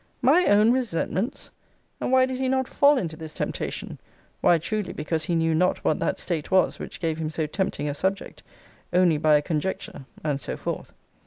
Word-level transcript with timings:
'My 0.23 0.45
own 0.47 0.71
resentments!' 0.71 1.51
And 1.99 2.11
why 2.11 2.25
did 2.25 2.39
he 2.39 2.49
not 2.49 2.67
fall 2.67 2.97
into 2.97 3.15
this 3.15 3.35
temptation? 3.35 3.99
Why, 4.41 4.57
truly, 4.57 4.93
because 4.93 5.25
he 5.25 5.35
knew 5.35 5.53
not 5.53 5.85
what 5.85 5.99
that 5.99 6.19
state 6.19 6.49
was 6.49 6.79
which 6.79 6.99
gave 6.99 7.19
him 7.19 7.29
so 7.29 7.45
tempting 7.45 7.87
a 7.87 7.93
subject 7.93 8.41
only 8.91 9.19
by 9.19 9.35
a 9.37 9.43
conjecture, 9.43 10.05
and 10.23 10.41
so 10.41 10.57
forth. 10.57 10.91